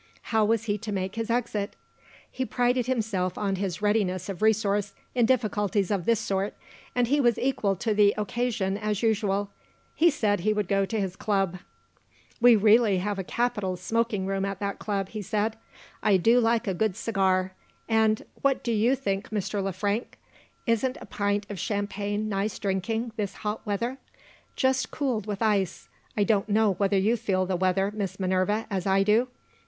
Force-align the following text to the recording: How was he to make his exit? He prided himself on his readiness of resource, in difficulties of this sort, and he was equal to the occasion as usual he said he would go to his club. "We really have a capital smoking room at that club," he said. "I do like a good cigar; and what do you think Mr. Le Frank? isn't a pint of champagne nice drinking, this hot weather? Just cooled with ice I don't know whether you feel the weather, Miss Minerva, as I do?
How 0.33 0.43
was 0.43 0.63
he 0.63 0.79
to 0.79 0.91
make 0.91 1.13
his 1.13 1.29
exit? 1.29 1.75
He 2.31 2.43
prided 2.43 2.87
himself 2.87 3.37
on 3.37 3.57
his 3.57 3.83
readiness 3.83 4.29
of 4.29 4.41
resource, 4.41 4.93
in 5.13 5.27
difficulties 5.27 5.91
of 5.91 6.05
this 6.05 6.19
sort, 6.19 6.55
and 6.95 7.05
he 7.07 7.21
was 7.21 7.37
equal 7.37 7.75
to 7.75 7.93
the 7.93 8.15
occasion 8.17 8.79
as 8.79 9.03
usual 9.03 9.51
he 9.93 10.09
said 10.09 10.39
he 10.39 10.53
would 10.53 10.67
go 10.67 10.87
to 10.87 10.99
his 10.99 11.15
club. 11.15 11.59
"We 12.41 12.55
really 12.55 12.97
have 12.97 13.19
a 13.19 13.23
capital 13.23 13.77
smoking 13.77 14.25
room 14.25 14.43
at 14.43 14.59
that 14.59 14.79
club," 14.79 15.09
he 15.09 15.21
said. 15.21 15.55
"I 16.01 16.17
do 16.17 16.39
like 16.39 16.65
a 16.67 16.73
good 16.73 16.95
cigar; 16.95 17.53
and 17.87 18.23
what 18.41 18.63
do 18.63 18.71
you 18.71 18.95
think 18.95 19.29
Mr. 19.29 19.61
Le 19.63 19.71
Frank? 19.71 20.17
isn't 20.65 20.97
a 20.99 21.05
pint 21.05 21.45
of 21.47 21.59
champagne 21.59 22.27
nice 22.27 22.57
drinking, 22.57 23.11
this 23.17 23.35
hot 23.35 23.63
weather? 23.67 23.99
Just 24.55 24.89
cooled 24.89 25.27
with 25.27 25.43
ice 25.43 25.89
I 26.17 26.23
don't 26.23 26.49
know 26.49 26.71
whether 26.73 26.97
you 26.97 27.15
feel 27.17 27.45
the 27.45 27.55
weather, 27.55 27.91
Miss 27.93 28.19
Minerva, 28.19 28.65
as 28.71 28.87
I 28.87 29.03
do? 29.03 29.27